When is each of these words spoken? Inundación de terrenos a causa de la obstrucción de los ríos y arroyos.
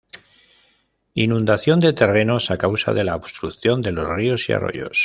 Inundación 1.13 1.79
de 1.79 1.93
terrenos 1.93 2.49
a 2.49 2.57
causa 2.57 2.91
de 2.91 3.03
la 3.03 3.15
obstrucción 3.15 3.83
de 3.83 3.91
los 3.91 4.09
ríos 4.09 4.49
y 4.49 4.53
arroyos. 4.53 4.99